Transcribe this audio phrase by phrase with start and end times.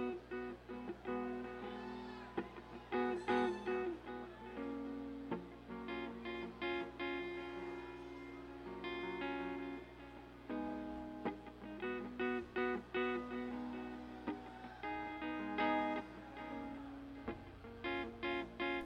[0.00, 0.29] Thank you.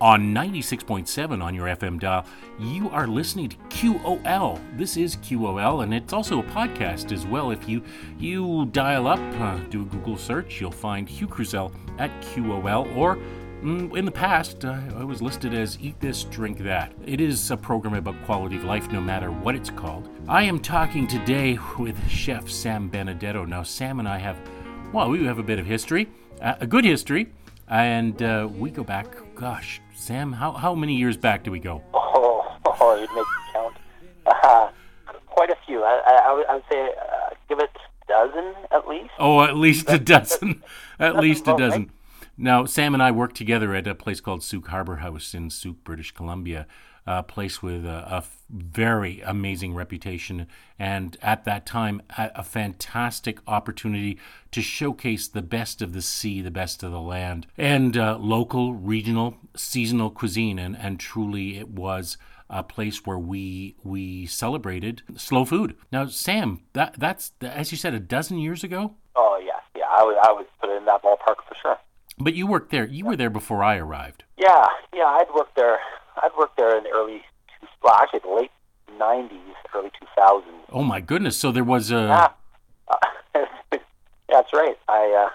[0.04, 2.26] On 96.7 on your FM dial.
[2.58, 4.60] You are listening to QOL.
[4.76, 7.50] This is QOL, and it's also a podcast as well.
[7.50, 7.82] If you
[8.18, 13.16] you dial up, uh, do a Google search, you'll find Hugh Cruzel at QOL, or
[13.62, 16.92] mm, in the past, uh, I was listed as Eat This, Drink That.
[17.06, 20.10] It is a program about quality of life, no matter what it's called.
[20.28, 23.46] I am talking today with Chef Sam Benedetto.
[23.46, 24.36] Now, Sam and I have,
[24.92, 26.10] well, we have a bit of history,
[26.42, 27.32] uh, a good history.
[27.66, 31.82] And uh, we go back, gosh, Sam, how, how many years back do we go?
[32.16, 33.76] Oh, oh you'd make count.
[34.26, 34.68] Uh,
[35.26, 35.82] quite a few.
[35.82, 39.10] I, I, I, would, say uh, give it a dozen at least.
[39.18, 40.62] Oh, at least a dozen.
[40.98, 41.90] at least a dozen.
[42.36, 45.84] Now, Sam and I worked together at a place called Sooke Harbor House in Sooke,
[45.84, 46.66] British Columbia
[47.06, 50.46] a place with a, a, very amazing reputation,
[50.78, 54.18] and at that time, a, a, fantastic opportunity
[54.52, 58.74] to showcase the best of the sea, the best of the land, and uh, local,
[58.74, 60.58] regional, seasonal cuisine.
[60.58, 62.16] And, and truly, it was
[62.48, 65.74] a place where we we celebrated slow food.
[65.90, 68.94] Now, Sam, that that's as you said, a dozen years ago.
[69.16, 71.78] Oh yes, yeah, I would I would put it in that ballpark for sure.
[72.18, 72.86] But you worked there.
[72.86, 74.22] You were there before I arrived.
[74.36, 75.80] Yeah, yeah, I'd worked there
[76.22, 77.22] I'd worked there in the early,
[77.82, 78.50] well, actually the late
[78.98, 79.30] '90s,
[79.74, 80.42] early 2000s.
[80.72, 81.36] Oh my goodness!
[81.36, 81.94] So there was a.
[81.94, 82.28] Yeah,
[82.88, 82.96] uh,
[83.72, 83.78] yeah
[84.28, 84.78] that's right.
[84.88, 85.30] I, uh,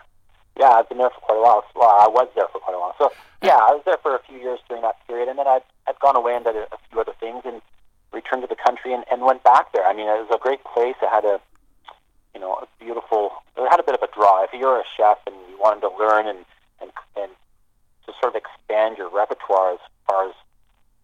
[0.59, 1.63] yeah, I've been there for quite a while.
[1.75, 2.95] Well, I was there for quite a while.
[2.97, 5.63] So yeah, I was there for a few years during that period, and then I'd,
[5.87, 7.61] I'd gone away and did a, a few other things, and
[8.11, 9.85] returned to the country and, and went back there.
[9.85, 10.95] I mean, it was a great place.
[11.01, 11.39] It had a,
[12.33, 13.31] you know, a beautiful.
[13.57, 14.43] It had a bit of a draw.
[14.43, 16.45] If you're a chef and you wanted to learn and
[16.81, 17.31] and and
[18.05, 20.35] to sort of expand your repertoire as far as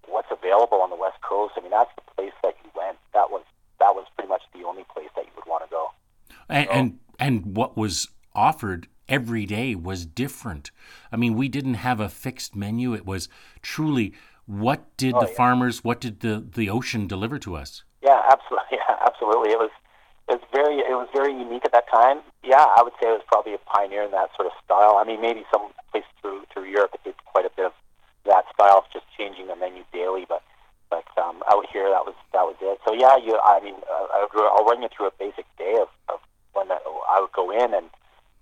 [0.07, 1.53] what's available on the West Coast.
[1.57, 2.97] I mean, that's the place that you went.
[3.13, 3.43] That was
[3.79, 5.88] that was pretty much the only place that you would want to go.
[6.49, 10.71] And, so, and and what was offered every day was different.
[11.11, 12.94] I mean, we didn't have a fixed menu.
[12.94, 13.29] It was
[13.61, 14.13] truly
[14.45, 15.35] what did oh, the yeah.
[15.35, 17.83] farmers, what did the the ocean deliver to us?
[18.01, 18.55] Yeah, absolutely.
[18.71, 19.51] Yeah, absolutely.
[19.51, 19.71] It was
[20.27, 22.21] it was very it was very unique at that time.
[22.44, 24.97] Yeah, I would say it was probably a pioneer in that sort of style.
[24.97, 27.73] I mean, maybe some place through through Europe did quite a bit of
[28.25, 30.25] that style of just changing the menu daily.
[30.28, 30.44] But
[30.90, 32.80] but um, out here, that was that was it.
[32.86, 33.40] So yeah, you.
[33.44, 36.19] I mean, uh, I'll run you through a basic day of, of
[36.53, 37.90] when I would go in, and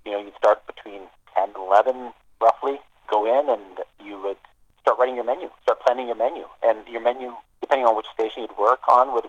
[0.05, 2.11] you know, you'd start between ten and eleven,
[2.41, 2.79] roughly.
[3.09, 4.37] Go in, and you would
[4.81, 8.43] start writing your menu, start planning your menu, and your menu, depending on which station
[8.43, 9.27] you'd work on, would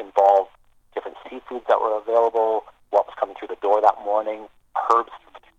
[0.00, 0.48] involve
[0.94, 4.46] different seafoods that were available, what was coming through the door that morning,
[4.90, 5.10] herbs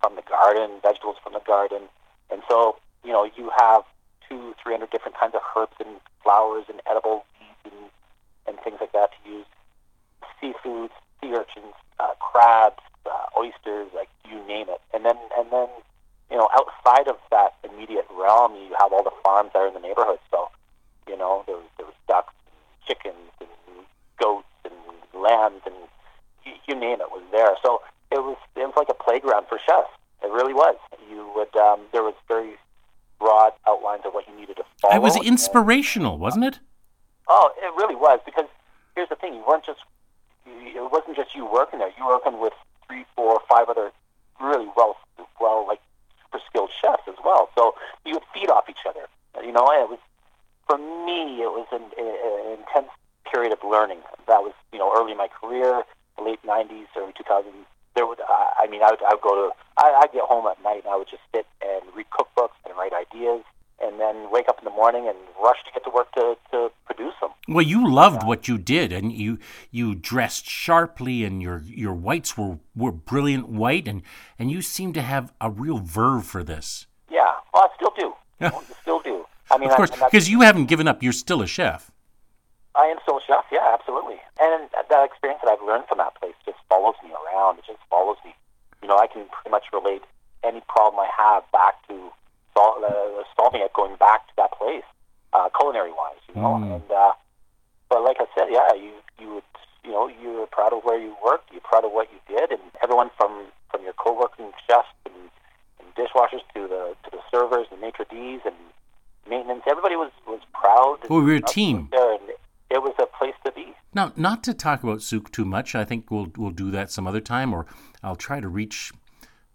[0.02, 1.84] from the garden, vegetables from the garden,
[2.32, 3.84] and so you know, you have
[4.28, 7.90] two, three hundred different kinds of herbs and flowers and edible seeds and,
[8.48, 9.46] and things like that to use.
[10.42, 10.90] Seafoods,
[11.22, 14.82] sea urchins, uh, crabs, uh, oysters, like you name it.
[14.94, 15.70] And then, and then,
[16.32, 19.76] you know, outside of that immediate realm, you have all the farms that are in
[19.76, 20.20] the neighborhood.
[20.32, 20.50] So,
[21.08, 22.58] you know, there was, there was ducks, and
[22.88, 23.86] chickens, and
[24.20, 24.74] goats, and
[25.14, 25.76] lambs, and
[27.00, 27.56] you it was there.
[27.64, 29.90] So it was, it was like a playground for chefs.
[30.24, 30.76] It really was.
[31.10, 32.56] You would, um, there was very
[33.20, 34.96] broad outlines of what you needed to follow.
[34.96, 36.60] It was inspirational, wasn't it?
[37.28, 38.46] Oh, it really was because
[38.96, 39.80] here's the thing: you weren't just
[40.46, 41.90] it wasn't just you working there.
[41.98, 42.54] You were working with
[42.88, 43.92] three, four, five other
[44.40, 44.96] really well,
[45.40, 45.80] well, like
[46.22, 47.50] super skilled chefs as well.
[47.56, 47.74] So
[48.06, 49.08] you would feed off each other.
[49.44, 50.00] You know, it was
[50.68, 52.92] for me, it was an, an intense
[53.32, 54.00] period of learning.
[54.28, 55.84] That was you know early in my career,
[56.22, 59.56] late '90s, early 2000s there would, uh, I mean, I would, I would go to,
[59.78, 62.78] I, I'd get home at night and I would just sit and read cookbooks and
[62.78, 63.44] write ideas
[63.82, 66.70] and then wake up in the morning and rush to get to work to, to
[66.86, 67.32] produce them.
[67.56, 68.28] Well, you loved yeah.
[68.28, 69.40] what you did, and you
[69.72, 74.02] you dressed sharply, and your your whites were, were brilliant white, and,
[74.38, 76.86] and you seem to have a real verve for this.
[77.10, 78.14] Yeah, well, I still do.
[78.42, 79.26] I still do.
[79.50, 81.02] I mean, of course, because you haven't given up.
[81.02, 81.92] You're still a chef.
[82.76, 83.46] I am still a chef.
[83.50, 84.20] Yeah, absolutely.
[84.38, 87.60] And that experience that I've learned from that place just follows me around.
[87.60, 88.36] It just follows me.
[88.82, 90.02] You know, I can pretty much relate
[90.44, 92.12] any problem I have back to
[92.54, 94.84] sol- uh, solving it, going back to that place,
[95.32, 96.20] uh, culinary wise.
[96.28, 96.76] You know, mm.
[96.76, 97.14] and uh,
[97.90, 99.50] but like I said, yeah, you you would
[99.84, 102.62] you know you're proud of where you worked, you're proud of what you did, and
[102.84, 105.30] everyone from from your co-working chefs and,
[105.80, 108.56] and dishwashers to the to the servers and maitre d's and
[109.30, 110.98] maintenance, everybody was was proud.
[111.10, 111.90] Well, we were a team.
[111.92, 112.18] There
[112.72, 113.74] it was a place to be.
[113.94, 115.76] Now, not to talk about Sooke too much.
[115.76, 117.66] I think we'll we'll do that some other time, or
[118.04, 118.92] I'll try to reach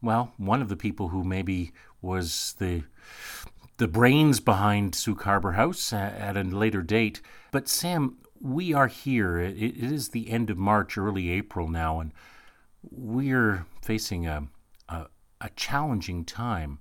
[0.03, 2.83] well, one of the people who maybe was the
[3.81, 7.23] the brains behind Sooke Harbor House uh, at a later date.
[7.51, 9.39] But Sam, we are here.
[9.39, 12.13] It, it is the end of March, early April now, and
[12.83, 14.49] we're facing a,
[14.91, 15.07] a,
[15.41, 16.79] a challenging time.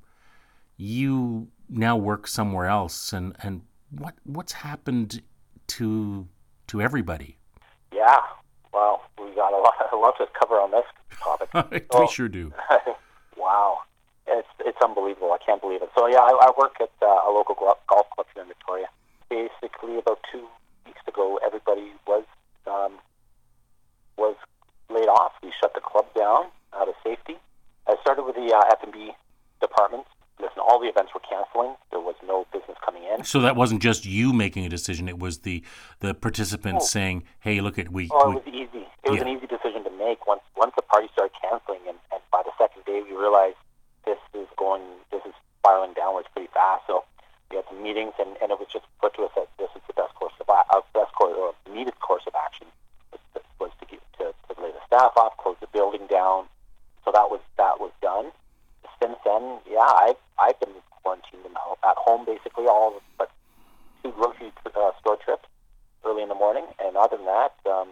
[0.76, 3.62] You now work somewhere else, and, and
[3.92, 5.22] what what's happened
[5.68, 6.28] to
[6.68, 7.38] to everybody?
[7.94, 8.20] Yeah,
[8.74, 10.86] well, we got a lot, a lot to cover on this
[11.54, 11.86] topic.
[11.98, 12.52] we sure do.
[13.38, 13.80] wow,
[14.30, 15.32] it's it's unbelievable.
[15.32, 15.90] I can't believe it.
[15.98, 18.88] So yeah, I, I work at uh, a local golf club here in Victoria.
[19.30, 20.48] Basically, about two
[20.86, 22.24] weeks ago, everybody was
[22.68, 23.00] um,
[24.18, 24.36] was
[24.90, 25.34] laid off.
[25.44, 27.38] We shut the club down out of safety.
[27.88, 29.12] I started with the uh, F&B
[29.62, 30.06] department
[30.40, 31.76] listen, all the events were canceling.
[31.92, 33.24] There was no business coming in.
[33.24, 35.64] So that wasn't just you making a decision; it was the
[36.00, 36.88] the participants oh.
[36.88, 38.88] saying, "Hey, look at we." Oh, it was easy.
[39.04, 42.22] It was an easy decision to make once once the party started canceling, and, and
[42.32, 43.58] by the second day, we realized
[44.06, 46.84] this is going, this is spiraling downwards pretty fast.
[46.88, 47.04] So
[47.52, 49.82] we had some meetings, and, and it was just put to us that this is
[49.88, 52.68] the best course of uh, best course or needed course of action
[53.12, 53.22] was,
[53.60, 56.46] was to get to, to lay the staff off, close the building down.
[57.06, 58.32] So that was that was done
[59.02, 61.46] since then, yeah, I've I've been quarantined
[61.84, 63.32] at home basically all but
[64.04, 65.48] two grocery uh, store trips
[66.06, 67.90] early in the morning, and other than that, um,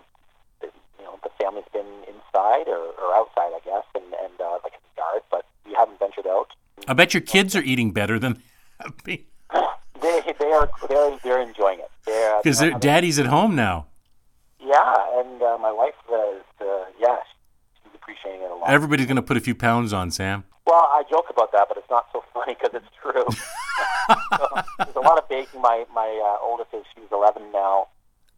[0.61, 0.67] the,
[0.99, 4.73] you know, the family's been inside or, or outside, I guess, and and uh, like
[4.75, 6.51] in the yard, but we haven't ventured out.
[6.86, 8.41] I bet your kids are eating better than
[9.05, 9.27] me.
[10.01, 11.91] they they are they're they're enjoying it
[12.43, 13.85] because uh, daddy's at home now.
[14.59, 17.17] Yeah, and uh, my wife is uh, yeah,
[17.83, 18.69] she's appreciating it a lot.
[18.69, 20.43] Everybody's going to put a few pounds on, Sam.
[20.65, 23.25] Well, I joke about that, but it's not so funny because it's true.
[24.37, 25.61] so, there's a lot of baking.
[25.61, 27.87] My my uh, oldest is she's 11 now.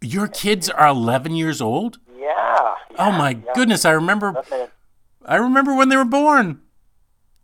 [0.01, 1.97] Your kids are 11 years old.
[2.15, 2.27] Yeah.
[2.27, 3.53] yeah oh my yeah.
[3.55, 3.85] goodness!
[3.85, 4.43] I remember.
[5.25, 6.61] I remember when they were born.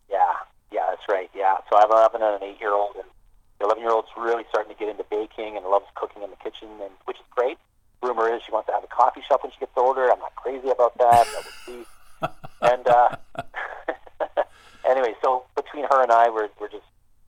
[0.10, 0.18] Yeah,
[0.72, 1.30] yeah, that's right.
[1.36, 3.06] Yeah, so I have an 11 and an 8 year old, and
[3.60, 6.38] the 11 year old's really starting to get into baking and loves cooking in the
[6.38, 7.58] kitchen, and which is great.
[8.02, 10.12] Rumor is she wants to have a coffee shop when she gets older.
[10.12, 11.26] I'm not crazy about that.
[11.26, 11.86] That would see.
[12.62, 13.16] and uh,
[14.88, 16.84] anyway, so between her and I, we're, we're just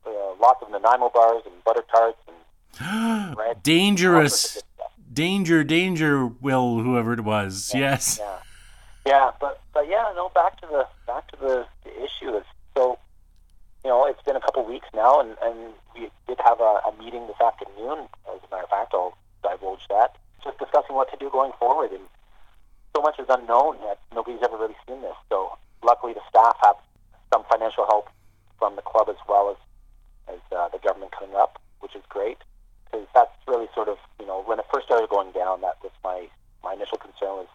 [0.05, 3.63] uh, lots of Nanaimo bars and butter tarts and bread.
[3.63, 4.61] Dangerous.
[5.11, 7.71] Danger, danger, Will, whoever it was.
[7.73, 8.19] Yeah, yes.
[8.21, 8.37] Yeah.
[9.07, 10.29] Yeah, but but yeah, no.
[10.35, 12.43] Back to the back to the, the issue is
[12.75, 12.99] so.
[13.87, 16.91] You know, it's been a couple weeks now, and, and we did have a, a
[16.99, 18.11] meeting this afternoon.
[18.27, 20.17] As a matter of fact, I'll divulge that.
[20.43, 22.03] Just discussing what to do going forward, and
[22.93, 25.15] so much is unknown that nobody's ever really seen this.
[25.29, 26.75] So luckily, the staff have
[27.31, 28.09] some financial help
[28.59, 32.39] from the club as well as as uh, the government coming up, which is great
[32.91, 35.93] because that's really sort of you know when it first started going down, that was
[36.03, 36.27] my
[36.61, 37.47] my initial concern was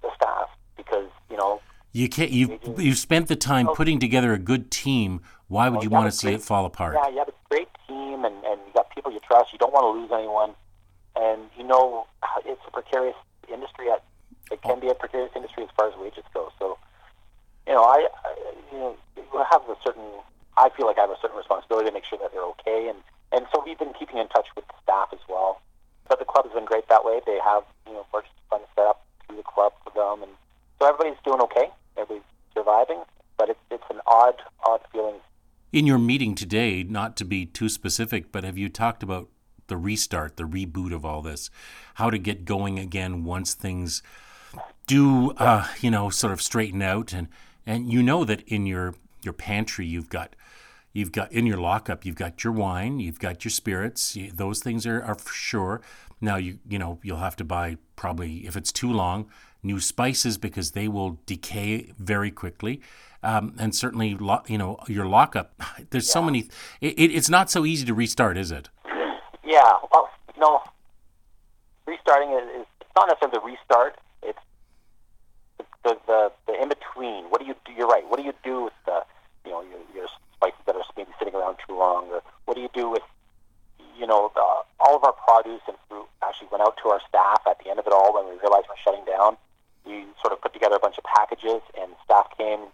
[0.00, 0.46] the staff
[0.76, 1.60] because you know
[1.92, 5.20] you can't you you've spent the time oh, putting together a good team.
[5.52, 6.96] Why would well, you, you want to see great, it fall apart?
[6.96, 9.52] Yeah, you have a great team and and you got people you trust.
[9.52, 10.56] You don't want to lose anyone,
[11.14, 13.20] and you know uh, it's a precarious
[13.52, 13.92] industry.
[14.50, 16.50] It can be a precarious industry as far as wages go.
[16.58, 16.78] So
[17.66, 18.30] you know, I, I
[18.72, 18.96] you know,
[19.44, 20.08] have a certain.
[20.56, 23.04] I feel like I have a certain responsibility to make sure that they're okay, and
[23.30, 25.60] and so we've been keeping in touch with the staff as well.
[26.08, 27.20] But the club has been great that way.
[27.26, 30.32] They have you know emergency funds set up through the club for them, and
[30.80, 31.68] so everybody's doing okay.
[32.00, 32.24] Everybody's
[32.56, 33.04] surviving,
[33.36, 35.20] but it's it's an odd odd feeling.
[35.72, 39.30] In your meeting today, not to be too specific, but have you talked about
[39.68, 41.48] the restart, the reboot of all this,
[41.94, 44.02] how to get going again once things
[44.86, 47.14] do, uh, you know, sort of straighten out?
[47.14, 47.28] And
[47.64, 50.36] and you know that in your your pantry you've got
[50.92, 54.86] you've got in your lockup you've got your wine you've got your spirits those things
[54.86, 55.80] are, are for sure.
[56.20, 59.30] Now you you know you'll have to buy probably if it's too long
[59.62, 62.80] new spices because they will decay very quickly
[63.22, 65.54] um, and certainly lo- you know your lockup
[65.90, 66.12] there's yeah.
[66.12, 66.40] so many
[66.80, 68.68] it, it, it's not so easy to restart is it
[69.44, 70.08] yeah well
[70.42, 70.60] know
[71.86, 74.44] restarting is, is it's not necessarily the restart It's
[75.84, 77.30] the, the, the in between.
[77.30, 77.72] What do you do?
[77.72, 78.04] You're right.
[78.10, 79.06] What do you do with the
[79.46, 82.10] you know your, your spices that are maybe sitting around too long?
[82.10, 83.06] Or what do you do with
[83.96, 84.44] you know the,
[84.82, 87.78] all of our produce and fruit actually went out to our staff at the end
[87.78, 89.38] of it all when we realized we're shutting down.
[89.84, 92.66] We sort of put together a bunch of packages, and staff came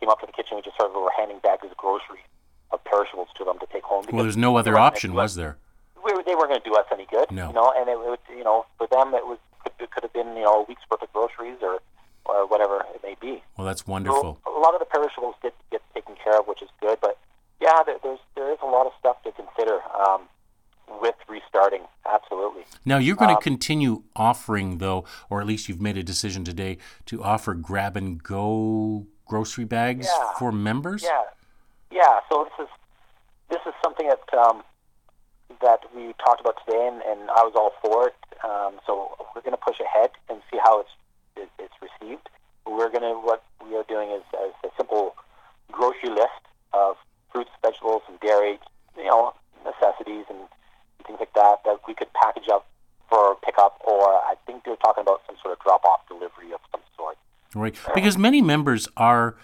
[0.00, 0.56] came up to the kitchen.
[0.56, 2.22] We just sort of were handing bags of groceries
[2.70, 4.04] of perishables to them to take home.
[4.12, 5.56] Well, there's no other option, was there?
[6.04, 7.30] We, they weren't going to do us any good.
[7.30, 7.48] No.
[7.48, 10.12] You know, and it, it you know for them it was could, it could have
[10.12, 11.80] been you know a week's worth of groceries or
[12.26, 13.42] or whatever it may be.
[13.56, 14.40] Well, that's wonderful.
[14.44, 16.98] So a lot of the perishables get get taken care of, which is good.
[17.00, 17.18] But
[17.60, 20.28] yeah, there, there's there is a lot of stuff to consider um,
[21.00, 21.82] with restarting.
[22.10, 22.64] Absolutely.
[22.84, 26.44] Now you're going to um, continue offering, though, or at least you've made a decision
[26.44, 30.32] today to offer grab and go grocery bags Yeah.
[30.38, 31.02] for members?
[31.02, 31.22] Yeah,
[31.90, 32.20] yeah.
[32.28, 32.72] So this is
[33.50, 34.62] this is something that um,
[35.62, 38.14] that we talked about today, and, and I was all for it.
[38.44, 40.90] Um, so we're going to push ahead and see how it's
[41.36, 42.28] it, it's received.
[42.66, 45.14] We're going to what we are doing is, is a simple
[45.72, 46.96] grocery list of
[47.32, 48.58] fruits, vegetables, and dairy,
[48.96, 50.38] you know, necessities and
[51.06, 52.66] things like that that we could package up
[53.08, 56.80] for pickup, or I think they're talking about some sort of drop-off delivery of some
[56.96, 57.16] sort.
[57.94, 59.36] Because many members are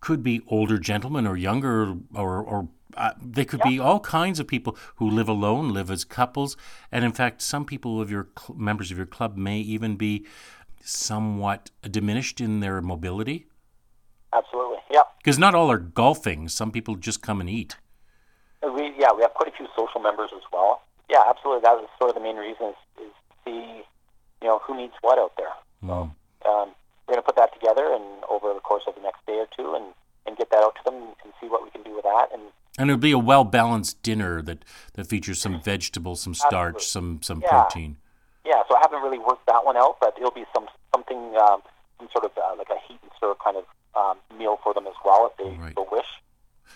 [0.00, 4.46] could be older gentlemen or younger or or uh, they could be all kinds of
[4.46, 6.56] people who live alone, live as couples,
[6.92, 10.24] and in fact, some people of your cl- members of your club may even be
[10.80, 13.46] somewhat diminished in their mobility.
[14.32, 15.02] Absolutely, yeah.
[15.18, 16.48] Because not all are golfing.
[16.48, 17.76] Some people just come and eat.
[18.62, 20.82] Uh, We yeah, we have quite a few social members as well.
[21.10, 21.62] Yeah, absolutely.
[21.62, 23.12] That was sort of the main reason is, is
[23.44, 23.82] see,
[24.42, 25.54] you know, who needs what out there.
[25.82, 26.12] Mm.
[26.46, 26.70] Um,
[27.06, 29.46] we're going to put that together and over the course of the next day or
[29.56, 29.86] two, and,
[30.26, 30.94] and get that out to them
[31.24, 32.28] and see what we can do with that.
[32.32, 32.42] And
[32.78, 36.84] And it'll be a well balanced dinner that, that features some vegetables, some starch, Absolutely.
[36.84, 37.62] some some Yeah.
[37.64, 37.96] protein.
[38.44, 41.62] yeah, so I haven't really worked that one out, but it'll be some something um,
[41.98, 44.86] some sort of uh, like a heat and serve kind of um, meal for them
[44.86, 45.74] as well if they Right.
[45.76, 46.06] so wish.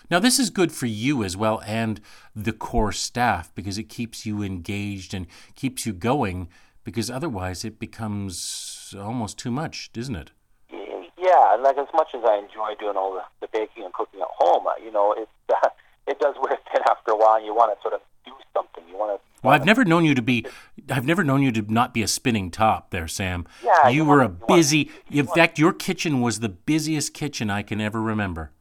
[0.09, 1.99] Now, this is good for you as well and
[2.35, 6.47] the core staff because it keeps you engaged and keeps you going
[6.83, 10.31] because otherwise it becomes almost too much, isn't it?
[10.71, 14.27] Yeah, like as much as I enjoy doing all the, the baking and cooking at
[14.31, 15.67] home, uh, you know, it uh,
[16.07, 17.35] it does wear thin after a while.
[17.35, 18.83] And you want to sort of do something.
[18.89, 19.25] You want to.
[19.43, 20.45] Well, I've never known you to be,
[20.89, 23.45] I've never known you to not be a spinning top there, Sam.
[23.63, 27.49] Yeah, you you were wanna- a busy, in fact, your kitchen was the busiest kitchen
[27.49, 28.51] I can ever remember.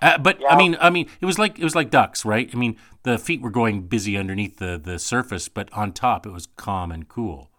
[0.00, 2.48] Uh, but I mean, I mean, it was like it was like ducks, right?
[2.52, 6.30] I mean, the feet were going busy underneath the, the surface, but on top it
[6.30, 7.50] was calm and cool.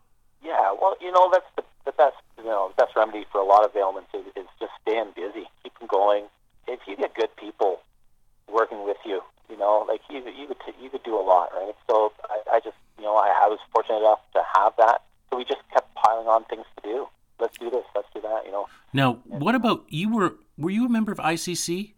[0.43, 3.46] Yeah, well, you know, that's the, the best, you know, the best remedy for a
[3.46, 6.25] lot of ailments is, is just staying busy, keep them going.
[6.67, 7.79] If you get good people
[8.48, 11.50] working with you, you know, like you, you could, t- you could do a lot,
[11.53, 11.75] right?
[11.89, 15.03] So I, I just, you know, I, I was fortunate enough to have that.
[15.29, 17.08] So we just kept piling on things to do.
[17.39, 17.86] Let's do this.
[17.96, 18.43] Let's do that.
[18.46, 20.13] You know, Now, what about you?
[20.13, 21.93] Were were you a member of ICC?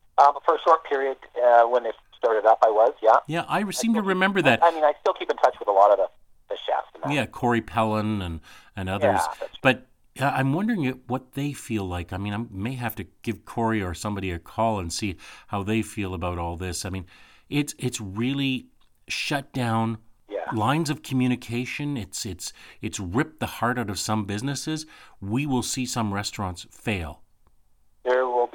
[0.63, 3.17] Short period uh, when it started up, I was, yeah.
[3.27, 4.63] Yeah, I seem to remember that.
[4.63, 6.07] I mean, I still keep in touch with a lot of the,
[6.49, 7.13] the chefs.
[7.13, 8.41] Yeah, Corey Pellin and
[8.75, 9.21] and others.
[9.41, 9.87] Yeah, but
[10.19, 12.13] uh, I'm wondering what they feel like.
[12.13, 15.15] I mean, I may have to give Corey or somebody a call and see
[15.47, 16.85] how they feel about all this.
[16.85, 17.05] I mean,
[17.49, 18.67] it's it's really
[19.07, 19.97] shut down
[20.29, 20.45] Yeah.
[20.53, 21.97] lines of communication.
[21.97, 24.85] It's it's it's ripped the heart out of some businesses.
[25.19, 27.20] We will see some restaurants fail.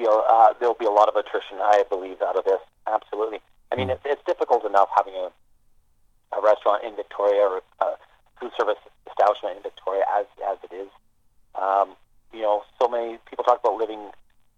[0.07, 2.61] Be a uh, there will be a lot of attrition, I believe, out of this.
[2.87, 3.41] Absolutely.
[3.73, 5.31] I mean, it's, it's difficult enough having a
[6.37, 7.87] a restaurant in Victoria or a
[8.39, 10.89] food service establishment in Victoria as as it is.
[11.55, 11.97] Um,
[12.33, 14.11] you know, so many people talk about living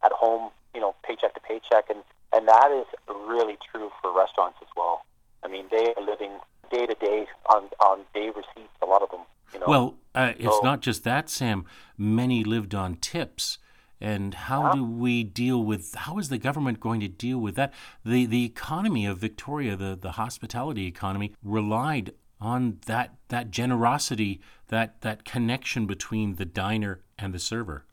[0.04, 2.02] at home, you know, paycheck to paycheck, and
[2.32, 2.86] and that is
[3.28, 5.04] really true for restaurants as well.
[5.42, 6.32] I mean, they are living
[6.70, 8.74] day to day on on day receipts.
[8.82, 9.20] A lot of them,
[9.54, 9.66] you know.
[9.66, 11.64] Well, uh, it's So- not just that, Sam.
[11.96, 13.58] Many lived on tips.
[14.00, 15.94] And how do we deal with?
[15.94, 17.74] How is the government going to deal with that?
[18.04, 25.00] The the economy of Victoria, the the hospitality economy, relied on that that generosity, that
[25.00, 27.84] that connection between the diner and the server.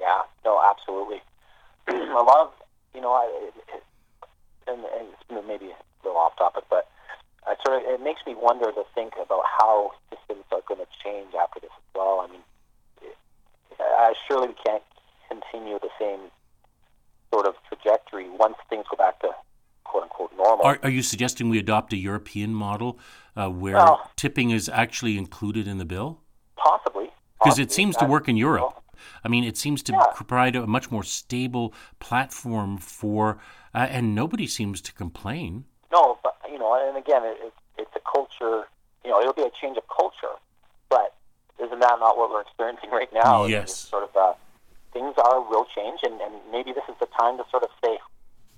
[0.00, 1.22] Yeah, no, absolutely.
[1.88, 2.52] a lot of,
[2.94, 3.82] you know, I, it, it,
[4.66, 6.88] and, and it's maybe a little off topic, but
[7.46, 10.90] I sort of it makes me wonder to think about how systems are going to
[11.04, 12.26] change after this as well.
[12.26, 12.42] I mean,
[14.30, 14.82] surely we can't
[15.50, 16.20] continue the same
[17.32, 19.28] sort of trajectory once things go back to
[19.84, 20.64] quote unquote normal.
[20.64, 22.98] Are, are you suggesting we adopt a European model
[23.36, 26.20] uh, where Well- tipping is actually included in the bill?
[26.56, 27.10] possibly,
[27.42, 28.82] Because it seems to work in Europe.
[29.24, 30.04] I mean, it seems to Yeah.
[30.14, 33.40] provide a much more stable platform for,
[33.74, 35.64] uh, and nobody seems to complain.
[35.90, 38.68] No, but you know, and again, it, it's it's a culture.
[39.04, 40.34] You know, it'll be a change of culture,
[40.90, 41.14] but
[41.58, 43.46] isn't that not what we're experiencing right now?
[43.46, 43.70] Yes.
[43.70, 44.34] it's sort of uh,
[44.92, 47.98] things are will change, and, and maybe this is the time to sort of say,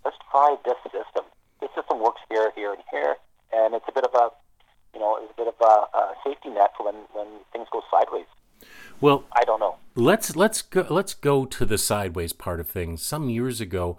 [0.05, 1.25] let's try this system.
[1.61, 3.17] This system works here, here, and here,
[3.53, 4.31] and it's a bit of a,
[4.95, 8.27] you know, it's a bit of a, a safety net when when things go sideways.
[9.01, 9.77] Well, I don't know.
[9.95, 13.03] let's let's go let's go to the sideways part of things.
[13.03, 13.99] Some years ago,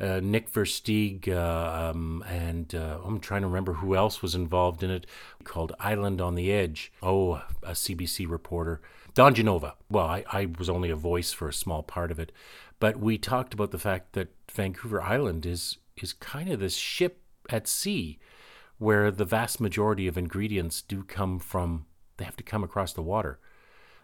[0.00, 4.82] uh, Nick Versteeg uh, um, and uh, I'm trying to remember who else was involved
[4.82, 5.06] in it.
[5.44, 6.92] Called Island on the Edge.
[7.02, 8.80] Oh, a CBC reporter,
[9.14, 9.74] Don Genova.
[9.90, 12.32] Well, I, I was only a voice for a small part of it,
[12.80, 17.20] but we talked about the fact that Vancouver Island is is kind of this ship
[17.50, 18.18] at sea,
[18.78, 21.86] where the vast majority of ingredients do come from.
[22.16, 23.38] They have to come across the water.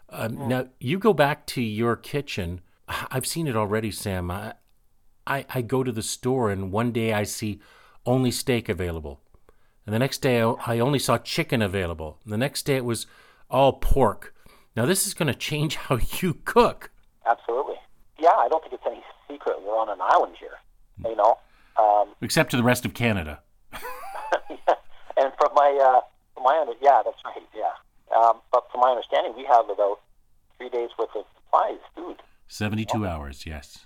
[0.09, 2.61] Um, Now, you go back to your kitchen.
[2.87, 4.31] I've seen it already, Sam.
[4.31, 4.53] I,
[5.25, 7.59] I, I go to the store and one day I see
[8.05, 9.21] only steak available.
[9.85, 12.19] And the next day I only saw chicken available.
[12.23, 13.05] And the next day it was
[13.49, 14.35] all pork.
[14.75, 16.91] Now this is going to change how you cook.
[17.25, 17.75] Absolutely.
[18.19, 20.57] Yeah, I don't think it's any secret we're on an island here.
[21.03, 21.37] You know,
[21.79, 23.39] um, except to the rest of Canada.
[23.73, 23.79] yeah.
[25.17, 26.01] and from my uh,
[26.33, 27.41] from my under, yeah, that's right.
[27.55, 27.71] Yeah,
[28.17, 30.01] um, but from my understanding, we have about
[30.57, 32.17] three days worth of supplies, food.
[32.47, 33.45] Seventy-two hours.
[33.45, 33.85] Yes.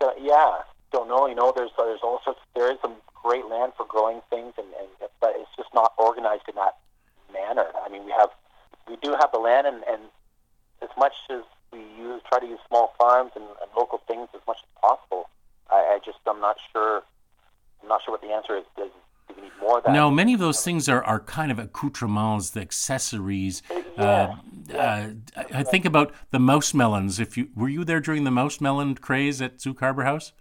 [0.00, 0.58] So, yeah,
[0.92, 1.26] don't know.
[1.26, 2.40] You know, there's there's all sorts.
[2.54, 4.88] There is some great land for growing things, and, and
[5.20, 6.76] but it's just not organized in that
[7.32, 7.66] manner.
[7.84, 8.30] I mean, we have
[8.88, 10.02] we do have the land, and, and
[10.82, 14.40] as much as we use try to use small farms and, and local things as
[14.46, 15.28] much as possible,
[15.70, 17.02] I, I just I'm not sure.
[17.82, 18.64] I'm not sure what the answer is.
[18.76, 18.90] Does
[19.28, 19.92] do we need more of that?
[19.92, 23.62] No, many of those things are, are kind of accoutrements, the accessories.
[23.98, 24.36] Yeah.
[24.72, 25.10] Uh, uh,
[25.52, 27.20] I think about the mouse melons.
[27.20, 30.32] If you were you there during the mouse melon craze at Sooke Harbor House?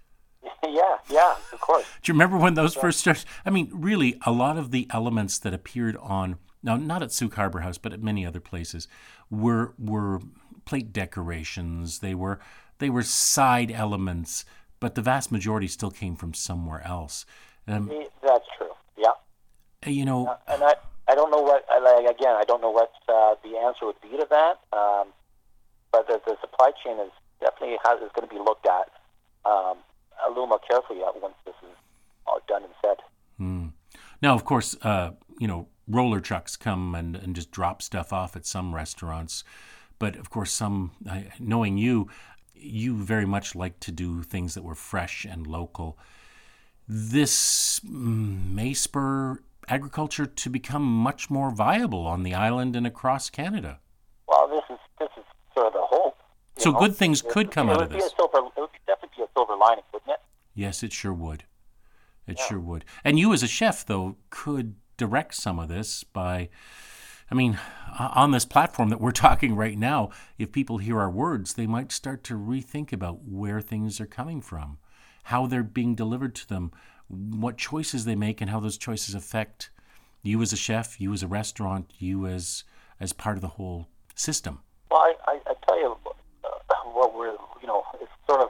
[0.63, 1.85] yeah, yeah, of course.
[2.01, 3.25] Do you remember when those first started?
[3.45, 7.35] I mean, really, a lot of the elements that appeared on now, not at Sooke
[7.35, 8.87] Harbor House, but at many other places,
[9.29, 10.21] were were
[10.65, 11.99] plate decorations.
[11.99, 12.39] They were
[12.79, 14.45] they were side elements,
[14.79, 17.25] but the vast majority still came from somewhere else.
[17.67, 17.91] Um,
[18.21, 18.71] That's true.
[18.97, 19.11] Yeah,
[19.85, 20.75] you know, and I
[21.09, 22.35] I don't know what like again.
[22.35, 24.59] I don't know what uh, the answer would be to that.
[24.71, 25.07] Um,
[25.91, 28.89] but the, the supply chain is definitely has, is going to be looked at
[29.45, 29.77] um,
[30.25, 31.75] a little more carefully uh, once this is
[32.25, 32.97] all done and said.
[34.23, 38.35] Now, of course, uh, you know, roller trucks come and, and just drop stuff off
[38.35, 39.43] at some restaurants.
[39.99, 42.09] But of course, some, I, knowing you,
[42.55, 45.97] you very much like to do things that were fresh and local.
[46.87, 53.79] This may spur agriculture to become much more viable on the island and across Canada.
[54.27, 55.23] Well, this is this is
[55.53, 56.17] sort of the hope.
[56.57, 56.79] So know?
[56.79, 58.11] good things could come out of this.
[58.15, 60.19] Silver, it would definitely be a silver lining, wouldn't it?
[60.53, 61.45] Yes, it sure would.
[62.27, 62.85] It sure would.
[63.03, 66.49] And you, as a chef, though, could direct some of this by,
[67.31, 67.59] I mean,
[67.97, 71.91] on this platform that we're talking right now, if people hear our words, they might
[71.91, 74.77] start to rethink about where things are coming from,
[75.25, 76.71] how they're being delivered to them,
[77.07, 79.69] what choices they make, and how those choices affect
[80.21, 82.63] you as a chef, you as a restaurant, you as
[82.99, 84.59] as part of the whole system.
[84.89, 85.97] Well, I, I, I tell you
[86.45, 88.49] uh, what we're, you know, it's sort of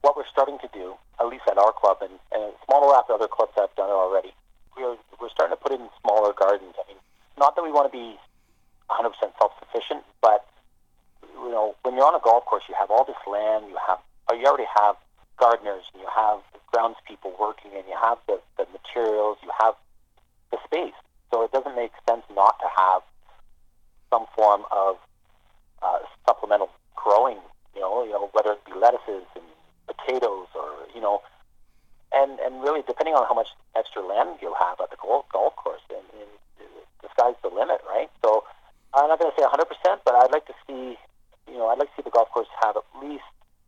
[0.00, 3.28] what we're starting to do, at least at our club, and, and smaller after other
[3.28, 4.34] clubs have done it already.
[4.76, 6.74] We're, we're starting to put in smaller gardens.
[6.78, 7.00] I mean,
[7.38, 8.18] not that we want to be
[8.90, 10.46] 100% self-sufficient, but,
[11.22, 13.98] you know, when you're on a golf course, you have all this land, you have,
[14.28, 14.96] or you already have
[15.38, 16.40] gardeners, and you have
[16.72, 19.74] groundspeople working, and you have the, the materials, you have
[20.50, 20.94] the space.
[21.32, 23.02] So it doesn't make sense not to have
[24.10, 24.96] some form of
[25.82, 27.38] uh, supplemental growing.
[27.74, 29.44] You know, you know whether it be lettuces and
[29.86, 31.22] potatoes, or you know,
[32.14, 35.54] and and really depending on how much extra land you have at the golf golf
[35.56, 36.30] course, and, and
[37.02, 38.10] the sky's the limit, right?
[38.24, 38.44] So
[38.94, 40.96] I'm not going to say 100, percent but I'd like to see,
[41.50, 43.24] you know, I'd like to see the golf course have at least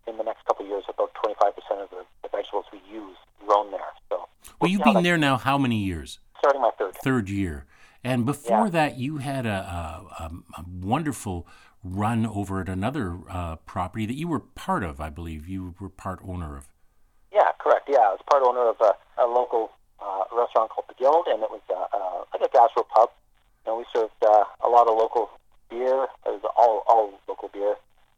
[0.06, 3.16] in the next couple of years about 25 percent of the, the vegetables we use
[3.44, 3.92] grown there.
[4.08, 4.28] So
[4.60, 6.18] Well, you've been there now how many years?
[6.38, 6.94] starting my third.
[7.02, 7.66] third year.
[8.04, 8.70] And before Yeah.
[8.70, 11.46] that, you had a, a, a, a wonderful
[11.82, 15.48] run over at another uh, property that you were part of, I believe.
[15.48, 16.68] You were part owner of.
[17.86, 19.70] Yeah, I was part owner of a, a local
[20.02, 23.10] uh, restaurant called the Guild, and it was uh, uh, like a gastro pub.
[23.66, 25.30] And we served uh, a lot of local
[25.70, 26.06] beer.
[26.26, 27.76] It was all all local beer.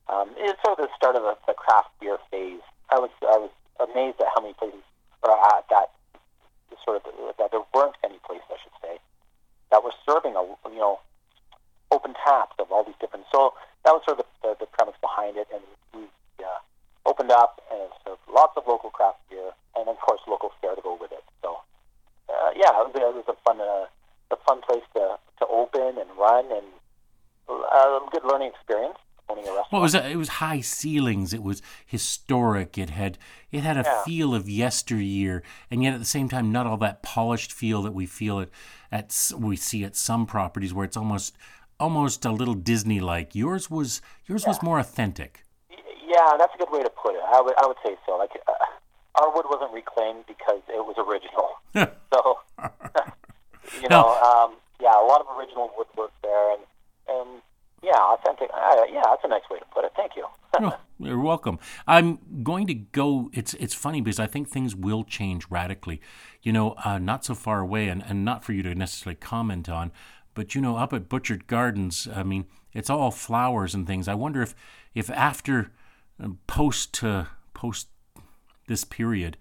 [0.08, 2.64] Um, it's sort of the start of the, the craft beer phase.
[2.88, 4.80] I was I was amazed at how many places,
[5.22, 5.92] or at that
[6.84, 8.96] sort of that there weren't any places, I should say,
[9.70, 11.00] that were serving a you know
[11.92, 13.24] open taps of all these different.
[13.32, 13.52] So
[13.84, 15.60] that was sort of the, the, the premise behind it, and
[15.92, 16.08] we
[16.40, 16.60] uh,
[17.18, 20.82] opened up and served lots of local craft beer, and of course local fare to
[20.82, 21.24] go with it.
[21.42, 21.58] So
[22.28, 23.86] uh, yeah, it was, it was a fun uh,
[24.30, 26.66] a fun place to, to open and run, and
[27.48, 28.98] uh, a good learning experience
[29.58, 29.66] restaurant.
[29.72, 31.32] Well, it was it was high ceilings.
[31.32, 32.78] It was historic.
[32.78, 33.18] It had
[33.50, 34.04] it had a Yeah.
[34.04, 37.92] feel of yesteryear, and yet at the same time, not all that polished feel that
[37.92, 38.48] we feel at
[38.90, 41.36] at we see at some properties where it's almost
[41.80, 43.34] almost a little Disney like.
[43.34, 45.44] Yours was yours was more authentic.
[46.08, 47.20] Yeah, that's a good way to put it.
[47.20, 48.16] I would I would say so.
[48.16, 51.60] Like uh, our wood wasn't reclaimed because it was original.
[52.12, 52.38] so
[53.82, 56.62] you know, um, yeah, a lot of original woodwork there, and
[57.08, 57.42] and
[57.82, 58.48] yeah, authentic.
[58.54, 59.92] Uh, yeah, that's a nice way to put it.
[59.96, 60.26] Thank you.
[60.60, 61.60] Oh, you're welcome.
[61.86, 63.30] I'm going to go.
[63.32, 66.00] It's it's funny because I think things will change radically.
[66.42, 69.68] You know, uh, not so far away, and, and not for you to necessarily comment
[69.68, 69.92] on,
[70.34, 74.08] but you know, up at Butchart Gardens, I mean, it's all flowers and things.
[74.08, 74.54] I wonder if
[74.94, 75.70] if after
[76.46, 77.88] post uh, post
[78.66, 79.36] this period,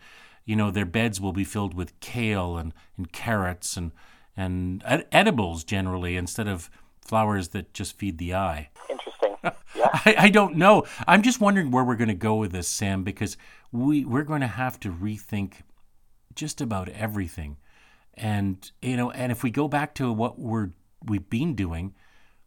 [0.45, 3.91] you know, their beds will be filled with kale and, and carrots and
[4.35, 6.69] and ed- edibles generally instead of
[7.01, 8.69] flowers that just feed the eye.
[8.89, 9.35] Interesting.
[9.75, 9.89] Yeah.
[9.93, 10.85] I, I don't know.
[11.07, 13.37] I'm just wondering where we're going to go with this, Sam, because
[13.71, 15.61] we we're going to have to rethink
[16.33, 17.57] just about everything,
[18.15, 20.71] and you know, and if we go back to what we're
[21.05, 21.93] we've been doing,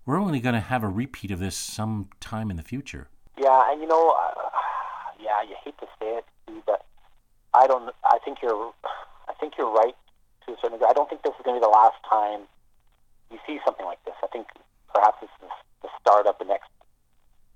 [0.05, 3.09] we're only going to have a repeat of this sometime in the future.
[3.41, 4.53] Yeah, and you know, uh,
[5.17, 6.25] yeah, you hate to say it,
[6.67, 6.85] but
[7.55, 7.89] I don't.
[8.05, 8.73] I think you're.
[9.29, 9.97] I think you're right
[10.45, 10.89] to a certain degree.
[10.91, 12.45] I don't think this is going to be the last time
[13.33, 14.13] you see something like this.
[14.23, 14.47] I think
[14.93, 15.49] perhaps this is
[15.81, 16.69] the start of the next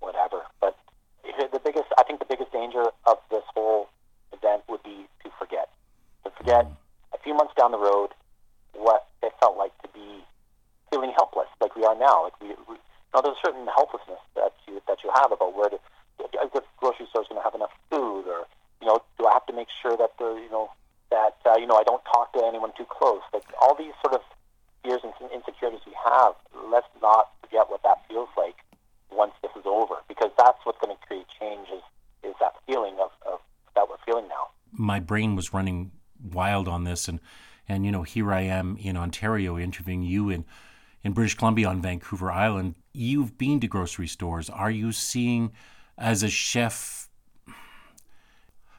[0.00, 0.48] whatever.
[0.58, 0.78] But
[1.22, 3.88] the biggest, I think, the biggest danger of this whole
[4.32, 5.68] event would be to forget.
[6.24, 6.64] To forget
[7.12, 8.16] a few months down the road
[8.72, 10.24] what it felt like to be
[10.88, 12.24] feeling helpless, like we are now.
[12.24, 12.80] Like we, we
[13.14, 15.78] know, there's a certain helplessness that you that you have about where to.
[16.18, 18.46] Is the grocery store is going to have enough food, or
[18.80, 20.70] you know, do I have to make sure that the you know
[21.10, 23.22] that uh, you know I don't talk to anyone too close?
[23.32, 24.22] Like all these sort of
[24.82, 26.34] fears and insecurities we have.
[26.70, 28.56] Let's not forget what that feels like
[29.10, 31.68] once this is over, because that's what's going to create change.
[31.68, 31.82] Is,
[32.30, 33.40] is that feeling of, of
[33.74, 34.48] that we're feeling now?
[34.72, 37.20] My brain was running wild on this, and
[37.68, 40.44] and you know here I am in Ontario interviewing you in
[41.02, 42.74] in British Columbia on Vancouver Island.
[42.96, 44.48] You've been to grocery stores.
[44.48, 45.50] Are you seeing
[45.98, 47.08] as a chef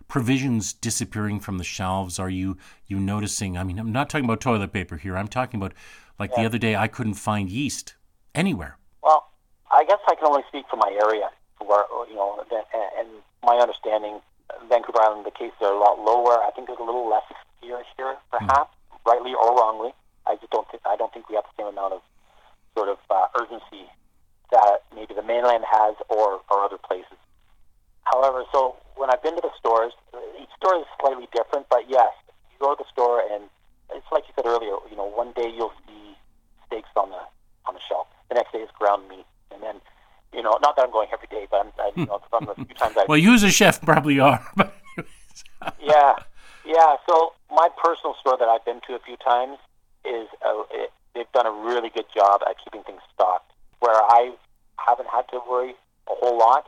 [0.07, 2.17] provisions disappearing from the shelves?
[2.17, 3.57] Are you you noticing?
[3.57, 5.17] I mean, I'm not talking about toilet paper here.
[5.17, 5.73] I'm talking about
[6.17, 6.43] like yeah.
[6.43, 7.95] the other day I couldn't find yeast
[8.33, 8.77] anywhere.
[9.03, 9.27] Well,
[9.69, 12.41] I guess I can only speak for my area, where you know,
[12.97, 13.09] and
[13.43, 14.21] my understanding,
[14.69, 16.41] Vancouver Island, the cases are a lot lower.
[16.41, 17.23] I think there's a little less
[17.59, 19.11] here here, perhaps, mm.
[19.11, 19.91] rightly or wrongly.
[20.25, 22.01] I just don't think I don't think we have the same amount of
[22.77, 23.91] sort of uh, urgency
[24.51, 27.17] that maybe the mainland has or, or other places.
[28.03, 29.93] However, so when I've been to the stores,
[30.41, 32.11] each store is slightly different, but yes,
[32.51, 33.49] you go to the store and
[33.93, 34.75] it's like you said earlier.
[34.89, 36.15] You know, one day you'll see
[36.67, 37.21] steaks on the
[37.65, 38.07] on the shelf.
[38.29, 39.81] The next day is ground meat, and then
[40.33, 42.55] you know, not that I'm going every day, but I'm, I, you know, from the
[42.55, 43.05] few times I.
[43.07, 44.45] well, you as a chef probably are.
[45.81, 46.13] yeah,
[46.65, 46.95] yeah.
[47.07, 49.57] So my personal store that I've been to a few times
[50.03, 53.51] is uh, it, they've done a really good job at keeping things stocked.
[53.85, 54.33] Where I
[54.81, 55.75] haven't had to worry
[56.09, 56.65] a whole lot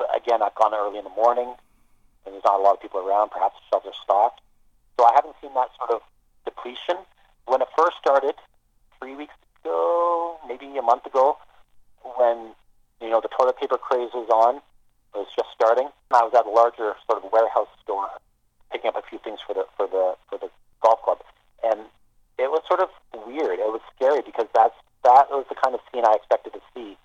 [0.00, 1.52] but again, I've gone early in the morning,
[2.24, 3.30] and there's not a lot of people around.
[3.30, 4.40] Perhaps shelves are stocked,
[4.96, 6.00] so I haven't seen that sort of
[6.46, 6.96] depletion.
[7.44, 8.34] When it first started,
[8.98, 11.36] three weeks ago, maybe a month ago,
[12.16, 12.56] when
[13.02, 14.56] you know the toilet paper craze was on,
[15.12, 15.90] it was just starting.
[16.12, 18.08] I was at a larger sort of warehouse store,
[18.72, 20.48] picking up a few things for the for the for the
[20.80, 21.20] golf club,
[21.62, 21.80] and
[22.40, 22.88] it was sort of
[23.28, 23.60] weird.
[23.60, 26.96] It was scary because that's that was the kind of scene I expected to see.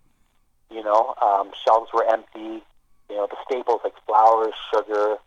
[0.70, 2.64] You know, um, shelves were empty
[3.10, 5.18] you know, the staples like flour, sugar,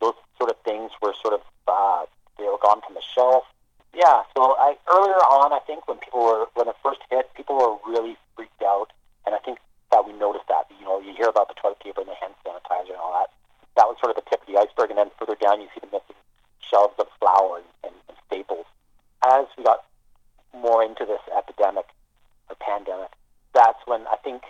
[0.00, 2.04] those sort of things were sort of uh,
[2.38, 3.44] they were gone from the shelf.
[3.94, 7.56] Yeah, so I earlier on, I think when people were when it first hit, people
[7.56, 8.92] were really freaked out,
[9.26, 9.58] and I think
[9.90, 10.68] that we noticed that.
[10.78, 13.30] You know, you hear about the toilet paper and the hand sanitizer and all that.
[13.76, 15.80] That was sort of the tip of the iceberg, and then further down, you see
[15.80, 16.16] the missing
[16.60, 18.66] shelves of flour and, and, and staples.
[19.24, 19.84] As we got
[20.52, 21.86] more into this epidemic
[22.52, 23.10] or pandemic,
[23.54, 24.42] that's when I think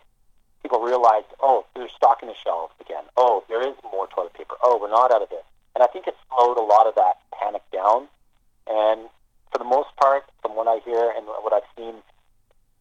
[0.62, 3.04] people realized, oh, there's stock in the shelves again.
[3.16, 4.54] Oh, there is more toilet paper.
[4.62, 5.44] Oh, we're not out of this.
[5.74, 8.08] And I think it slowed a lot of that panic down.
[8.66, 9.08] And
[9.50, 11.94] for the most part, from what I hear and what I've seen,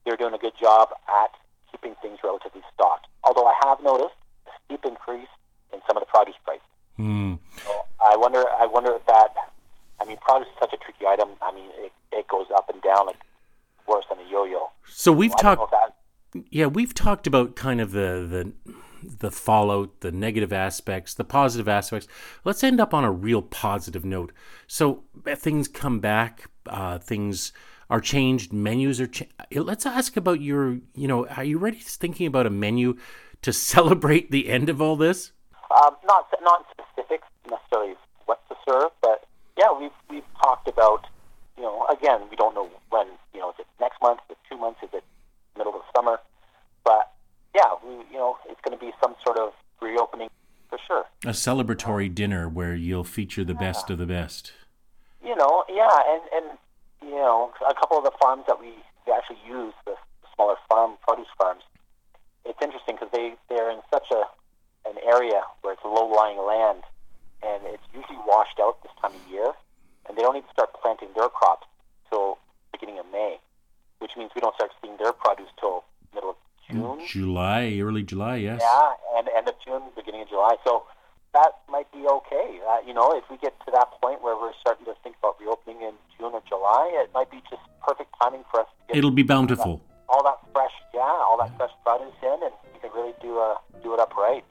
[0.06, 1.32] they're doing a good job at
[1.72, 3.08] keeping things relatively stocked.
[3.24, 4.16] Although I have noticed
[4.48, 5.32] a steep increase
[5.74, 6.66] in some of the produce prices.
[7.00, 7.40] Mm.
[7.64, 7.72] So
[8.04, 8.44] I wonder.
[8.60, 9.34] I wonder if that.
[10.00, 11.30] I mean, produce is such a tricky item.
[11.42, 13.18] I mean, it, it goes up and down like
[13.88, 14.70] worse than a yo-yo.
[14.88, 15.74] So we've so talked
[16.50, 21.68] yeah, we've talked about kind of the the the fallout, the negative aspects, the positive
[21.68, 22.08] aspects.
[22.44, 24.32] Let's end up on a real positive note.
[24.68, 27.52] So uh, things come back, uh, things
[27.90, 29.34] are changed, menus are changed.
[29.54, 32.98] Let's ask about your, you know, are you ready to thinking about a menu
[33.42, 35.32] to celebrate the end of all this?
[35.84, 39.26] Um, not not specifics necessarily what to serve, but
[39.58, 41.08] yeah, we've we've talked about,
[41.62, 44.38] you know, again, we don't know when, you know, is it next month, is it
[44.50, 45.04] two months, is it
[45.56, 46.18] middle of summer.
[46.84, 47.12] But
[47.54, 50.30] yeah, we, you know, it's going to be some sort of reopening
[50.70, 51.06] for sure.
[51.24, 53.60] A celebratory dinner where you'll feature the yeah.
[53.60, 54.54] best of the best.
[55.24, 56.58] You know, yeah, and and
[57.04, 58.74] you know, a couple of the farms that we,
[59.06, 59.94] we actually use, the
[60.34, 61.62] smaller farm produce farms.
[62.44, 64.24] It's interesting because they they're in such a
[64.90, 66.82] an area where it's low lying land,
[67.44, 69.54] and it's usually washed out this time of year,
[70.12, 71.64] and they don't even start planting their crops
[72.12, 72.36] till
[72.76, 73.40] beginning of May
[74.02, 76.36] which means we don't start seeing their produce till middle of
[76.68, 77.00] June.
[77.08, 78.60] July, early July, yes.
[78.60, 80.56] Yeah, and end of June, beginning of July.
[80.66, 80.84] So
[81.34, 82.60] that might be okay.
[82.68, 85.40] Uh, you know, if we get to that point where we're starting to think about
[85.40, 88.98] reopening in June or July, it might be just perfect timing for us to get
[88.98, 89.82] It'll be bountiful.
[90.10, 93.56] all that fresh, yeah, all that fresh produce in, and we can really do uh,
[93.84, 94.44] do it up right.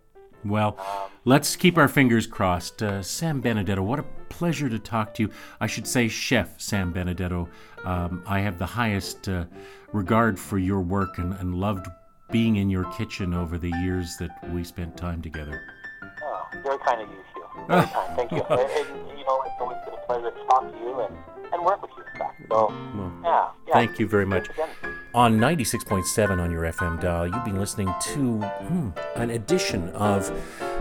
[0.44, 0.78] Well,
[1.24, 2.82] let's keep our fingers crossed.
[2.82, 5.30] Uh, Sam Benedetto, what a pleasure to talk to you.
[5.60, 7.48] I should say, Chef Sam Benedetto.
[7.84, 9.44] Um, I have the highest uh,
[9.92, 11.86] regard for your work and, and loved
[12.30, 15.60] being in your kitchen over the years that we spent time together.
[16.22, 17.66] Oh, very kind of you, Hugh.
[17.68, 18.16] Very kind.
[18.16, 18.42] Thank you.
[18.42, 21.16] And, you know, it's always been a pleasure to talk to you and,
[21.52, 22.04] and work with you.
[22.18, 23.74] So, Well, yeah, yeah.
[23.74, 24.48] Thank you very much.
[25.12, 30.30] On 96.7 on your FM dial, you've been listening to hmm, an edition of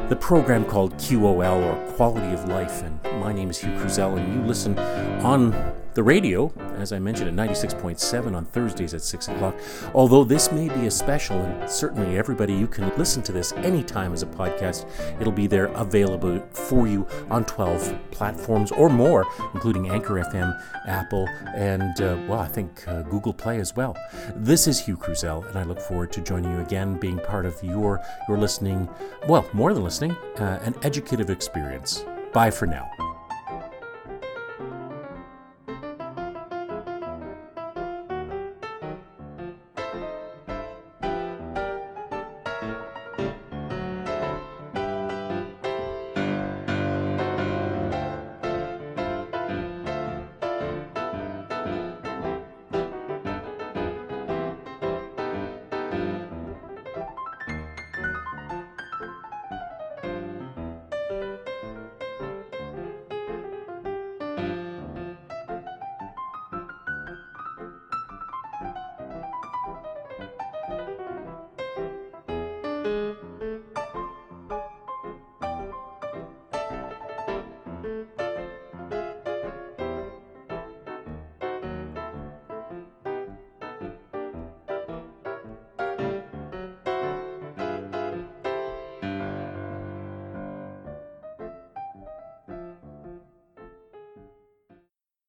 [0.08, 2.84] the program called QOL or Quality of Life.
[2.84, 7.28] And my name is Hugh Cruzel, and you listen on the radio, as I mentioned,
[7.30, 9.56] at 96.7 on Thursdays at 6 o'clock.
[9.94, 14.14] Although this may be a special, and certainly everybody, you can listen to this anytime
[14.14, 14.90] as a podcast.
[15.20, 21.28] It'll be there available for you on 12 platforms or more, including Anchor FM, Apple,
[21.56, 23.98] and, uh, well, I think uh, Google Play as well.
[24.36, 27.62] This is Hugh Cruzel, and I look forward to joining you again, being part of
[27.64, 28.88] your, your listening,
[29.28, 32.06] well, more than listening, uh, an educative experience.
[32.34, 33.09] Bye for now.